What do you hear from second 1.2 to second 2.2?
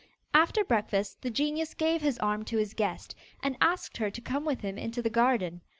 the genius gave his